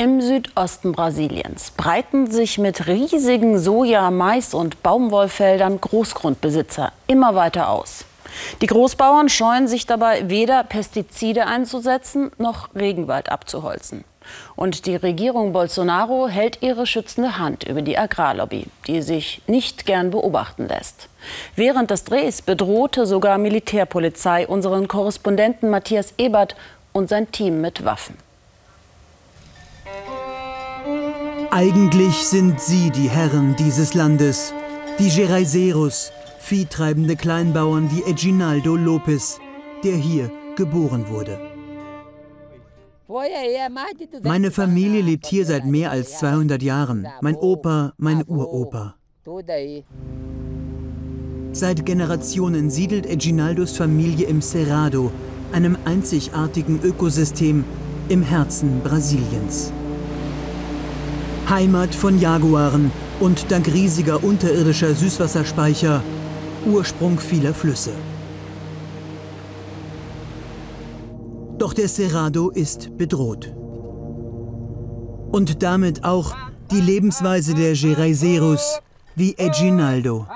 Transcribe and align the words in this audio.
Im 0.00 0.22
Südosten 0.22 0.92
Brasiliens 0.92 1.72
breiten 1.72 2.30
sich 2.30 2.56
mit 2.56 2.86
riesigen 2.86 3.58
Soja-, 3.58 4.10
Mais- 4.10 4.54
und 4.54 4.82
Baumwollfeldern 4.82 5.78
Großgrundbesitzer 5.78 6.90
immer 7.06 7.34
weiter 7.34 7.68
aus. 7.68 8.06
Die 8.62 8.66
Großbauern 8.66 9.28
scheuen 9.28 9.68
sich 9.68 9.84
dabei 9.84 10.30
weder 10.30 10.64
Pestizide 10.64 11.46
einzusetzen 11.46 12.30
noch 12.38 12.74
Regenwald 12.74 13.30
abzuholzen. 13.30 14.04
Und 14.56 14.86
die 14.86 14.96
Regierung 14.96 15.52
Bolsonaro 15.52 16.28
hält 16.28 16.62
ihre 16.62 16.86
schützende 16.86 17.36
Hand 17.36 17.64
über 17.64 17.82
die 17.82 17.98
Agrarlobby, 17.98 18.68
die 18.86 19.02
sich 19.02 19.42
nicht 19.48 19.84
gern 19.84 20.10
beobachten 20.10 20.66
lässt. 20.66 21.10
Während 21.56 21.90
des 21.90 22.04
Drehs 22.04 22.40
bedrohte 22.40 23.04
sogar 23.04 23.36
Militärpolizei 23.36 24.48
unseren 24.48 24.88
Korrespondenten 24.88 25.68
Matthias 25.68 26.14
Ebert 26.16 26.56
und 26.94 27.10
sein 27.10 27.30
Team 27.30 27.60
mit 27.60 27.84
Waffen. 27.84 28.16
Eigentlich 31.52 32.14
sind 32.14 32.60
sie 32.60 32.90
die 32.90 33.10
Herren 33.10 33.56
dieses 33.56 33.94
Landes, 33.94 34.54
die 35.00 35.08
Geraiseros, 35.08 36.12
viehtreibende 36.38 37.16
Kleinbauern 37.16 37.90
wie 37.90 38.08
Eginaldo 38.08 38.76
Lopez, 38.76 39.40
der 39.82 39.96
hier 39.96 40.30
geboren 40.54 41.08
wurde. 41.08 41.40
Meine 44.22 44.52
Familie 44.52 45.02
lebt 45.02 45.26
hier 45.26 45.44
seit 45.44 45.66
mehr 45.66 45.90
als 45.90 46.20
200 46.20 46.62
Jahren. 46.62 47.08
Mein 47.20 47.34
Opa, 47.34 47.94
mein 47.96 48.22
Uropa. 48.28 48.94
Seit 51.50 51.84
Generationen 51.84 52.70
siedelt 52.70 53.06
Eginaldos 53.06 53.76
Familie 53.76 54.28
im 54.28 54.40
Cerrado, 54.40 55.10
einem 55.50 55.76
einzigartigen 55.84 56.78
Ökosystem 56.84 57.64
im 58.08 58.22
Herzen 58.22 58.82
Brasiliens. 58.84 59.72
Heimat 61.50 61.96
von 61.96 62.20
Jaguaren 62.20 62.92
und 63.18 63.50
dank 63.50 63.66
riesiger 63.66 64.22
unterirdischer 64.22 64.94
Süßwasserspeicher 64.94 66.00
Ursprung 66.64 67.18
vieler 67.18 67.52
Flüsse. 67.52 67.90
Doch 71.58 71.74
der 71.74 71.88
Cerrado 71.88 72.50
ist 72.50 72.96
bedroht. 72.96 73.52
Und 75.32 75.64
damit 75.64 76.04
auch 76.04 76.36
die 76.70 76.80
Lebensweise 76.80 77.54
der 77.54 77.74
Geraiseros 77.74 78.80
wie 79.16 79.34
Eginaldo. 79.36 80.28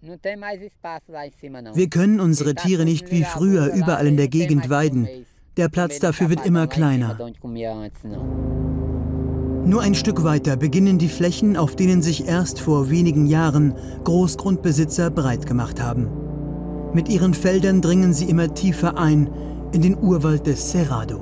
Wir 0.00 1.88
können 1.88 2.18
unsere 2.18 2.56
Tiere 2.56 2.84
nicht 2.84 3.12
wie 3.12 3.22
früher 3.22 3.72
überall 3.74 4.08
in 4.08 4.16
der 4.16 4.28
Gegend 4.28 4.68
weiden. 4.68 5.08
Der 5.56 5.68
Platz 5.68 6.00
dafür 6.00 6.30
wird 6.30 6.44
immer 6.44 6.66
kleiner. 6.66 7.16
Nur 9.68 9.82
ein 9.82 9.94
Stück 9.94 10.24
weiter 10.24 10.56
beginnen 10.56 10.96
die 10.96 11.10
Flächen, 11.10 11.58
auf 11.58 11.76
denen 11.76 12.00
sich 12.00 12.26
erst 12.26 12.58
vor 12.58 12.88
wenigen 12.88 13.26
Jahren 13.26 13.74
Großgrundbesitzer 14.02 15.10
breit 15.10 15.44
gemacht 15.44 15.82
haben. 15.82 16.08
Mit 16.94 17.10
ihren 17.10 17.34
Feldern 17.34 17.82
dringen 17.82 18.14
sie 18.14 18.30
immer 18.30 18.54
tiefer 18.54 18.96
ein 18.96 19.28
in 19.72 19.82
den 19.82 19.98
Urwald 19.98 20.46
des 20.46 20.70
Cerrado. 20.70 21.20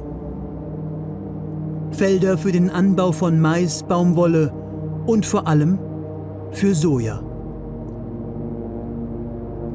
Felder 1.90 2.38
für 2.38 2.52
den 2.52 2.70
Anbau 2.70 3.10
von 3.10 3.40
Mais, 3.40 3.82
Baumwolle 3.82 4.52
und 5.06 5.26
vor 5.26 5.48
allem 5.48 5.80
für 6.52 6.72
Soja. 6.72 7.24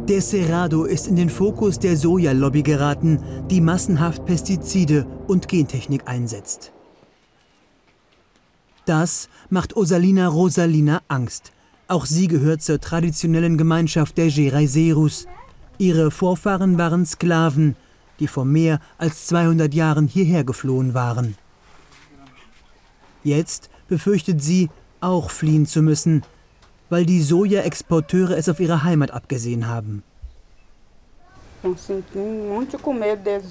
Der 0.07 0.21
Cerrado 0.21 0.85
ist 0.85 1.09
in 1.09 1.17
den 1.17 1.29
Fokus 1.29 1.77
der 1.77 1.97
Sojalobby 1.97 2.63
geraten, 2.63 3.19
die 3.49 3.59
massenhaft 3.59 4.23
Pestizide 4.23 5.05
und 5.27 5.49
Gentechnik 5.49 6.03
einsetzt. 6.05 6.71
Das 8.85 9.29
macht 9.49 9.75
Osalina 9.75 10.27
Rosalina 10.27 11.01
Angst. 11.07 11.51
Auch 11.87 12.05
sie 12.05 12.27
gehört 12.27 12.61
zur 12.61 12.79
traditionellen 12.79 13.57
Gemeinschaft 13.57 14.17
der 14.17 14.29
Geraiserus. 14.29 15.27
Ihre 15.77 16.09
Vorfahren 16.09 16.77
waren 16.77 17.05
Sklaven, 17.05 17.75
die 18.19 18.27
vor 18.27 18.45
mehr 18.45 18.79
als 18.97 19.27
200 19.27 19.73
Jahren 19.73 20.07
hierher 20.07 20.43
geflohen 20.43 20.93
waren. 20.93 21.35
Jetzt 23.23 23.69
befürchtet 23.87 24.41
sie, 24.41 24.69
auch 24.99 25.31
fliehen 25.31 25.65
zu 25.65 25.81
müssen, 25.81 26.23
weil 26.89 27.05
die 27.05 27.21
Soja-Exporteure 27.21 28.37
es 28.37 28.49
auf 28.49 28.59
ihre 28.59 28.83
Heimat 28.83 29.11
abgesehen 29.11 29.67
haben. 29.67 30.03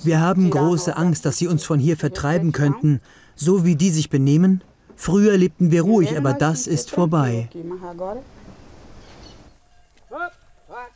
Wir 0.02 0.20
haben 0.20 0.50
große 0.50 0.96
Angst, 0.96 1.24
dass 1.24 1.38
sie 1.38 1.46
uns 1.46 1.64
von 1.64 1.78
hier 1.78 1.96
vertreiben 1.96 2.52
könnten. 2.52 3.00
So 3.36 3.64
wie 3.64 3.76
die 3.76 3.90
sich 3.90 4.10
benehmen, 4.10 4.62
Früher 5.00 5.38
lebten 5.38 5.70
wir 5.70 5.80
ruhig, 5.80 6.14
aber 6.14 6.34
das 6.34 6.66
ist 6.66 6.90
vorbei. 6.90 7.48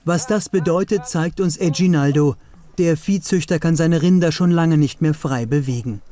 Was 0.04 0.26
das 0.26 0.50
bedeutet, 0.50 1.06
zeigt 1.08 1.40
uns 1.40 1.56
Eginaldo. 1.56 2.36
Der 2.76 2.98
Viehzüchter 2.98 3.58
kann 3.58 3.76
seine 3.76 4.02
Rinder 4.02 4.30
schon 4.30 4.50
lange 4.50 4.76
nicht 4.76 5.00
mehr 5.00 5.14
frei 5.14 5.46
bewegen. 5.46 6.02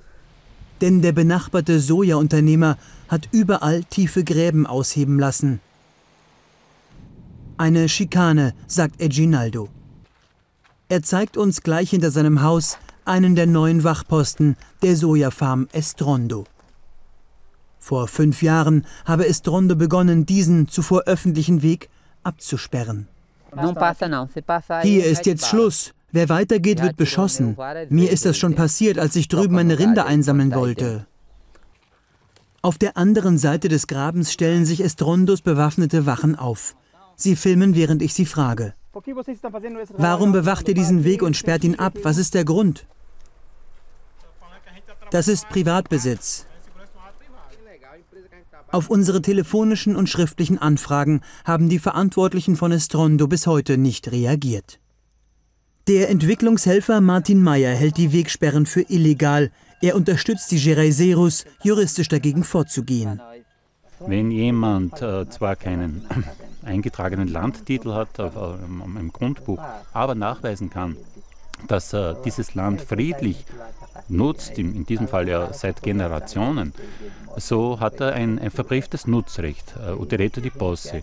Denn 0.80 1.02
der 1.02 1.12
benachbarte 1.12 1.80
Sojaunternehmer 1.80 2.78
hat 3.08 3.28
überall 3.30 3.84
tiefe 3.84 4.24
Gräben 4.24 4.66
ausheben 4.66 5.18
lassen. 5.18 5.60
Eine 7.58 7.90
Schikane, 7.90 8.54
sagt 8.66 9.02
Eginaldo. 9.02 9.68
Er 10.88 11.02
zeigt 11.02 11.36
uns 11.36 11.62
gleich 11.62 11.90
hinter 11.90 12.10
seinem 12.10 12.40
Haus 12.40 12.78
einen 13.04 13.34
der 13.34 13.46
neuen 13.46 13.84
Wachposten 13.84 14.56
der 14.80 14.96
Sojafarm 14.96 15.68
Estrondo. 15.72 16.46
Vor 17.82 18.06
fünf 18.06 18.42
Jahren 18.42 18.86
habe 19.04 19.26
Estrondo 19.26 19.74
begonnen, 19.74 20.24
diesen 20.24 20.68
zuvor 20.68 21.02
öffentlichen 21.06 21.62
Weg 21.62 21.90
abzusperren. 22.22 23.08
Hier 24.82 25.04
ist 25.04 25.26
jetzt 25.26 25.48
Schluss. 25.48 25.92
Wer 26.12 26.28
weitergeht, 26.28 26.80
wird 26.80 26.96
beschossen. 26.96 27.56
Mir 27.88 28.12
ist 28.12 28.24
das 28.24 28.38
schon 28.38 28.54
passiert, 28.54 29.00
als 29.00 29.16
ich 29.16 29.26
drüben 29.26 29.56
meine 29.56 29.80
Rinder 29.80 30.06
einsammeln 30.06 30.54
wollte. 30.54 31.06
Auf 32.62 32.78
der 32.78 32.96
anderen 32.96 33.36
Seite 33.36 33.68
des 33.68 33.88
Grabens 33.88 34.32
stellen 34.32 34.64
sich 34.64 34.80
Estrondos 34.80 35.42
bewaffnete 35.42 36.06
Wachen 36.06 36.36
auf. 36.36 36.76
Sie 37.16 37.34
filmen, 37.34 37.74
während 37.74 38.00
ich 38.00 38.14
sie 38.14 38.26
frage. 38.26 38.74
Warum 39.96 40.30
bewacht 40.30 40.68
ihr 40.68 40.74
diesen 40.74 41.02
Weg 41.02 41.22
und 41.24 41.36
sperrt 41.36 41.64
ihn 41.64 41.80
ab? 41.80 41.94
Was 42.04 42.16
ist 42.16 42.34
der 42.34 42.44
Grund? 42.44 42.86
Das 45.10 45.26
ist 45.26 45.48
Privatbesitz. 45.48 46.46
Auf 48.72 48.88
unsere 48.88 49.20
telefonischen 49.20 49.96
und 49.96 50.08
schriftlichen 50.08 50.56
Anfragen 50.56 51.20
haben 51.44 51.68
die 51.68 51.78
Verantwortlichen 51.78 52.56
von 52.56 52.72
Estrondo 52.72 53.28
bis 53.28 53.46
heute 53.46 53.76
nicht 53.76 54.10
reagiert. 54.10 54.80
Der 55.88 56.08
Entwicklungshelfer 56.08 57.02
Martin 57.02 57.42
Meyer 57.42 57.74
hält 57.74 57.98
die 57.98 58.14
Wegsperren 58.14 58.64
für 58.64 58.80
illegal. 58.88 59.50
Er 59.82 59.94
unterstützt 59.94 60.50
die 60.52 60.62
Geraiseros, 60.62 61.44
juristisch 61.62 62.08
dagegen 62.08 62.44
vorzugehen. 62.44 63.20
Wenn 64.00 64.30
jemand 64.30 65.02
äh, 65.02 65.28
zwar 65.28 65.56
keinen 65.56 66.06
eingetragenen 66.64 67.28
Landtitel 67.28 67.92
hat 67.92 68.18
äh, 68.18 68.30
im 68.64 69.12
Grundbuch, 69.12 69.60
aber 69.92 70.14
nachweisen 70.14 70.70
kann, 70.70 70.96
dass 71.68 71.92
äh, 71.92 72.14
dieses 72.24 72.54
Land 72.54 72.80
friedlich 72.80 73.44
nutzt, 74.12 74.58
in, 74.58 74.86
diesem 74.86 75.08
Fall 75.08 75.28
ja 75.28 75.52
seit 75.52 75.82
Generationen, 75.82 76.72
so 77.36 77.80
hat 77.80 78.00
er 78.00 78.12
ein, 78.12 78.38
ein 78.38 78.50
verbrieftes 78.50 79.06
Nutzrecht, 79.06 79.74
äh, 79.84 79.92
Utereto 79.92 80.40
di 80.40 80.50
Posse. 80.50 81.02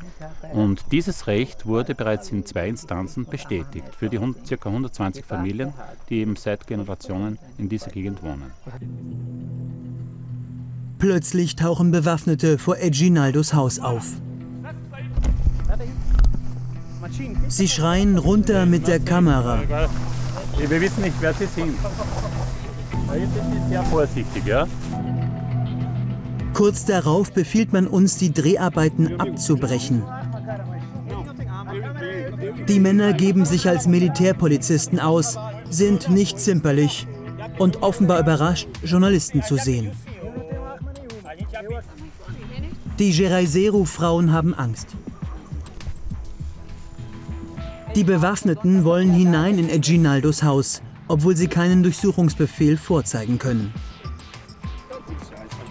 Und 0.53 0.84
dieses 0.92 1.28
Recht 1.28 1.66
wurde 1.66 1.96
bereits 1.96 2.31
in 2.31 2.46
zwei 2.46 2.68
Instanzen 2.68 3.25
bestätigt 3.25 3.96
für 3.98 4.09
die 4.09 4.18
ca. 4.18 4.69
120 4.69 5.25
Familien, 5.25 5.74
die 6.09 6.19
eben 6.19 6.36
seit 6.36 6.68
Generationen 6.68 7.40
in 7.58 7.68
dieser 7.69 7.92
Gegend 7.92 8.22
wohnen. 8.24 8.52
Plötzlich 11.00 11.56
tauchen 11.56 11.92
Bewaffnete 11.92 12.57
vor 12.57 12.78
Eginaldos 12.78 13.54
Haus 13.54 13.80
auf. 13.80 14.06
Sie 17.48 17.68
schreien 17.68 18.18
runter 18.18 18.66
mit 18.66 18.88
der 18.88 19.00
Kamera. 19.00 19.62
Wir 20.57 20.81
wissen 20.81 21.01
nicht, 21.01 21.16
wer 21.22 21.34
sie 21.34 21.45
sind. 21.45 21.75
Sehr 23.70 23.84
vorsichtig, 23.84 24.46
ja? 24.46 24.68
Kurz 26.54 26.86
darauf 26.86 27.32
befiehlt 27.32 27.74
man 27.74 27.88
uns, 27.88 28.18
die 28.18 28.34
Dreharbeiten 28.34 29.20
abzubrechen. 29.20 30.04
Die 32.68 32.80
Männer 32.80 33.14
geben 33.14 33.46
sich 33.46 33.68
als 33.68 33.88
Militärpolizisten 33.88 35.00
aus, 35.00 35.38
sind 35.70 36.10
nicht 36.10 36.40
zimperlich 36.40 37.08
und 37.58 37.82
offenbar 37.82 38.20
überrascht, 38.20 38.68
Journalisten 38.84 39.44
zu 39.44 39.58
sehen. 39.58 39.92
Die 42.98 43.12
Geraiseru-Frauen 43.12 44.32
haben 44.32 44.54
Angst. 44.54 44.96
Die 47.96 48.04
Bewaffneten 48.04 48.84
wollen 48.84 49.12
hinein 49.12 49.58
in 49.58 49.70
Eginaldos 49.70 50.44
Haus, 50.44 50.82
obwohl 51.10 51.36
sie 51.36 51.48
keinen 51.48 51.84
Durchsuchungsbefehl 51.84 52.78
vorzeigen 52.78 53.38
können. 53.38 53.74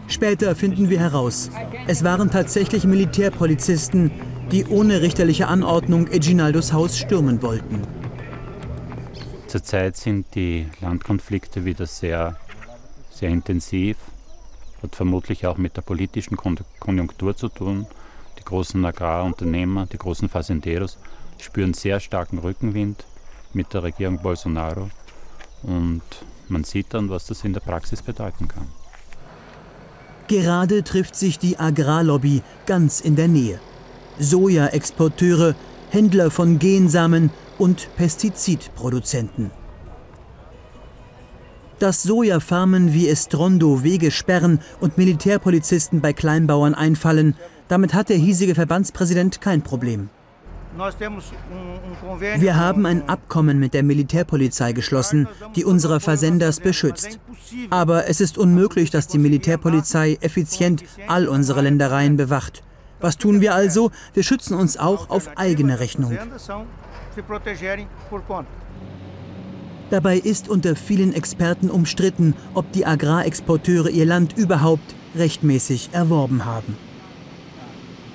Später 0.09 0.55
finden 0.55 0.91
wir 0.91 1.01
heraus, 1.01 1.51
es 1.87 2.05
waren 2.05 2.31
tatsächlich 2.31 2.85
Militärpolizisten, 2.85 4.11
die 4.51 4.67
ohne 4.67 5.01
richterliche 5.01 5.49
Anordnung 5.49 6.09
Eginaldos 6.09 6.73
Haus 6.73 6.99
stürmen 6.99 7.41
wollten. 7.43 7.83
Zurzeit 9.47 9.97
sind 9.97 10.35
die 10.35 10.67
Landkonflikte 10.81 11.65
wieder 11.65 11.87
sehr, 11.87 12.37
sehr 13.11 13.31
intensiv. 13.31 13.97
Hat 14.83 14.95
vermutlich 14.95 15.47
auch 15.47 15.57
mit 15.57 15.77
der 15.77 15.83
politischen 15.83 16.37
Konjunktur 16.37 17.37
zu 17.37 17.49
tun. 17.49 17.87
Die 18.39 18.45
großen 18.45 18.85
Agrarunternehmer, 18.85 19.87
die 19.87 19.99
großen 19.99 20.29
Fazenderos 20.29 20.99
spüren 21.39 21.75
sehr 21.75 22.01
starken 22.01 22.39
Rückenwind 22.39 23.05
mit 23.53 23.73
der 23.73 23.83
Regierung 23.83 24.19
Bolsonaro. 24.19 24.91
Und 25.63 26.03
man 26.49 26.65
sieht 26.65 26.95
dann, 26.95 27.11
was 27.11 27.27
das 27.27 27.45
in 27.45 27.53
der 27.53 27.61
Praxis 27.61 28.03
bedeuten 28.03 28.49
kann. 28.49 28.69
Gerade 30.29 30.85
trifft 30.85 31.17
sich 31.17 31.39
die 31.39 31.59
Agrarlobby 31.59 32.43
ganz 32.67 33.01
in 33.01 33.17
der 33.17 33.29
Nähe. 33.29 33.61
Sojaexporteure, 34.19 35.55
Händler 35.91 36.31
von 36.31 36.59
Gensamen 36.59 37.31
und 37.57 37.89
Pestizidproduzenten. 37.97 39.51
Dass 41.79 42.03
Sojafarmen 42.03 42.93
wie 42.93 43.09
Estrondo 43.09 43.83
Wege 43.85 44.11
sperren 44.11 44.61
und 44.81 44.99
Militärpolizisten 44.99 46.01
bei 46.01 46.13
Kleinbauern 46.13 46.75
einfallen, 46.75 47.37
damit 47.69 47.95
hat 47.95 48.09
der 48.09 48.17
hiesige 48.17 48.55
Verbandspräsident 48.55 49.41
kein 49.41 49.63
Problem. 49.63 50.11
Wir 52.39 52.57
haben 52.57 52.87
ein 52.87 53.09
Abkommen 53.09 53.59
mit 53.59 53.75
der 53.75 53.83
Militärpolizei 53.83 54.73
geschlossen, 54.73 55.27
die 55.57 55.65
unsere 55.65 55.99
Versenders 55.99 56.61
beschützt. 56.61 57.19
Aber 57.71 58.09
es 58.09 58.21
ist 58.21 58.39
unmöglich, 58.39 58.91
dass 58.91 59.09
die 59.09 59.19
Militärpolizei 59.19 60.19
effizient 60.21 60.85
all 61.09 61.27
unsere 61.27 61.63
Ländereien 61.63 62.17
bewacht. 62.17 62.63
Was 63.01 63.17
tun 63.17 63.41
wir 63.41 63.55
also? 63.55 63.91
Wir 64.15 64.23
schützen 64.23 64.55
uns 64.55 64.77
auch 64.77 65.11
auf 65.11 65.37
eigene 65.37 65.81
Rechnung. 65.81 66.17
Dabei 69.91 70.19
ist 70.19 70.49
unter 70.49 70.77
vielen 70.77 71.13
Experten 71.15 71.71
umstritten, 71.71 72.35
ob 72.55 72.71
die 72.73 72.87
Agrarexporteure 72.87 73.89
ihr 73.89 74.05
Land 74.05 74.37
überhaupt 74.37 74.95
rechtmäßig 75.17 75.91
erworben 75.93 76.45
haben. 76.45 76.77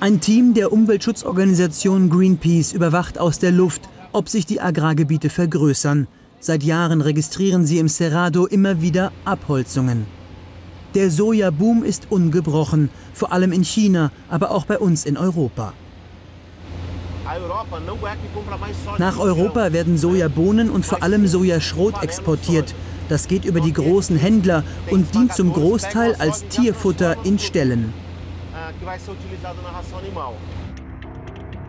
Ein 0.03 0.19
Team 0.19 0.53
der 0.53 0.73
Umweltschutzorganisation 0.73 2.09
Greenpeace 2.09 2.73
überwacht 2.73 3.17
aus 3.17 3.39
der 3.39 3.53
Luft, 3.53 3.83
ob 4.11 4.27
sich 4.27 4.45
die 4.45 4.59
Agrargebiete 4.59 5.29
vergrößern. 5.29 6.09
Seit 6.41 6.61
Jahren 6.61 6.99
registrieren 6.99 7.65
sie 7.65 7.79
im 7.79 7.87
Cerrado 7.87 8.45
immer 8.45 8.81
wieder 8.81 9.13
Abholzungen. 9.23 10.05
Der 10.93 11.09
Sojaboom 11.09 11.85
ist 11.85 12.07
ungebrochen, 12.09 12.89
vor 13.13 13.31
allem 13.31 13.53
in 13.53 13.63
China, 13.63 14.11
aber 14.27 14.51
auch 14.51 14.65
bei 14.65 14.77
uns 14.77 15.05
in 15.05 15.15
Europa. 15.15 15.71
Nach 18.97 19.17
Europa 19.17 19.71
werden 19.71 19.97
Sojabohnen 19.97 20.69
und 20.69 20.85
vor 20.85 21.01
allem 21.01 21.27
Sojaschrot 21.27 22.03
exportiert. 22.03 22.75
Das 23.07 23.29
geht 23.29 23.45
über 23.45 23.61
die 23.61 23.71
großen 23.71 24.17
Händler 24.17 24.65
und 24.91 25.15
dient 25.15 25.33
zum 25.33 25.53
Großteil 25.53 26.15
als 26.15 26.45
Tierfutter 26.49 27.15
in 27.23 27.39
Ställen 27.39 28.02
que 28.79 28.85
vai 28.85 28.99
ser 28.99 29.11
utilizado 29.11 29.61
na 29.61 29.69
ração 29.69 29.99
animal. 29.99 30.35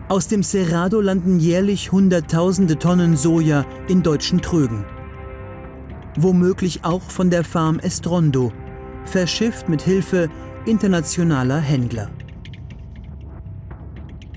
Aus 0.07 0.27
dem 0.27 0.43
Cerrado 0.43 1.01
landen 1.01 1.39
jährlich 1.39 1.91
Hunderttausende 1.91 2.77
Tonnen 2.77 3.17
Soja 3.17 3.65
in 3.87 4.03
deutschen 4.03 4.39
Trögen. 4.41 4.85
Womöglich 6.15 6.85
auch 6.85 7.01
von 7.01 7.29
der 7.29 7.43
Farm 7.43 7.79
Estrondo, 7.79 8.51
verschifft 9.05 9.67
mit 9.67 9.81
Hilfe 9.81 10.29
internationaler 10.65 11.59
Händler. 11.59 12.09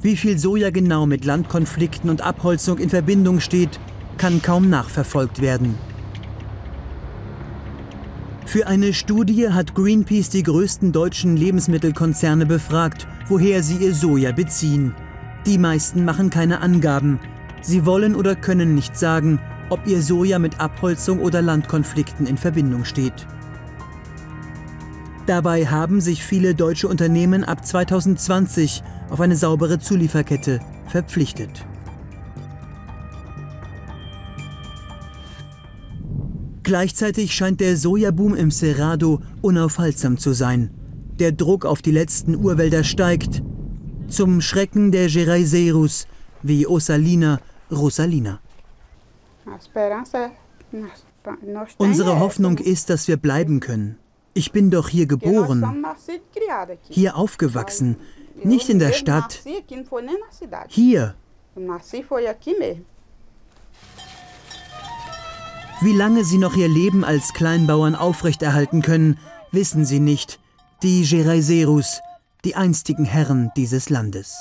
Wie 0.00 0.16
viel 0.16 0.38
Soja 0.38 0.70
genau 0.70 1.06
mit 1.06 1.24
Landkonflikten 1.24 2.08
und 2.08 2.22
Abholzung 2.22 2.78
in 2.78 2.88
Verbindung 2.88 3.40
steht, 3.40 3.80
kann 4.16 4.40
kaum 4.42 4.70
nachverfolgt 4.70 5.40
werden. 5.40 5.74
Für 8.48 8.66
eine 8.66 8.94
Studie 8.94 9.50
hat 9.50 9.74
Greenpeace 9.74 10.30
die 10.30 10.42
größten 10.42 10.90
deutschen 10.90 11.36
Lebensmittelkonzerne 11.36 12.46
befragt, 12.46 13.06
woher 13.26 13.62
sie 13.62 13.76
ihr 13.76 13.94
Soja 13.94 14.32
beziehen. 14.32 14.94
Die 15.44 15.58
meisten 15.58 16.06
machen 16.06 16.30
keine 16.30 16.62
Angaben. 16.62 17.20
Sie 17.60 17.84
wollen 17.84 18.14
oder 18.14 18.34
können 18.34 18.74
nicht 18.74 18.96
sagen, 18.96 19.38
ob 19.68 19.86
ihr 19.86 20.00
Soja 20.00 20.38
mit 20.38 20.60
Abholzung 20.60 21.20
oder 21.20 21.42
Landkonflikten 21.42 22.26
in 22.26 22.38
Verbindung 22.38 22.86
steht. 22.86 23.26
Dabei 25.26 25.66
haben 25.66 26.00
sich 26.00 26.24
viele 26.24 26.54
deutsche 26.54 26.88
Unternehmen 26.88 27.44
ab 27.44 27.66
2020 27.66 28.82
auf 29.10 29.20
eine 29.20 29.36
saubere 29.36 29.78
Zulieferkette 29.78 30.60
verpflichtet. 30.86 31.66
Gleichzeitig 36.68 37.32
scheint 37.32 37.60
der 37.60 37.78
Sojaboom 37.78 38.34
im 38.34 38.50
Cerrado 38.50 39.22
unaufhaltsam 39.40 40.18
zu 40.18 40.34
sein. 40.34 40.68
Der 41.18 41.32
Druck 41.32 41.64
auf 41.64 41.80
die 41.80 41.92
letzten 41.92 42.34
Urwälder 42.36 42.84
steigt. 42.84 43.42
Zum 44.08 44.42
Schrecken 44.42 44.92
der 44.92 45.08
Geraiserus 45.08 46.06
wie 46.42 46.66
Osalina 46.66 47.40
Rosalina. 47.70 48.40
Unsere 51.78 52.20
Hoffnung 52.20 52.58
ist, 52.58 52.90
dass 52.90 53.08
wir 53.08 53.16
bleiben 53.16 53.60
können. 53.60 53.96
Ich 54.34 54.52
bin 54.52 54.70
doch 54.70 54.90
hier 54.90 55.06
geboren, 55.06 55.86
hier 56.90 57.16
aufgewachsen, 57.16 57.96
nicht 58.44 58.68
in 58.68 58.78
der 58.78 58.92
Stadt. 58.92 59.42
Hier. 60.68 61.14
Wie 65.80 65.92
lange 65.92 66.24
sie 66.24 66.38
noch 66.38 66.56
ihr 66.56 66.68
Leben 66.68 67.04
als 67.04 67.32
Kleinbauern 67.34 67.94
aufrechterhalten 67.94 68.82
können, 68.82 69.16
wissen 69.52 69.84
sie 69.84 70.00
nicht. 70.00 70.40
Die 70.82 71.04
Geraiserus, 71.04 72.00
die 72.44 72.56
einstigen 72.56 73.04
Herren 73.04 73.52
dieses 73.56 73.88
Landes. 73.88 74.36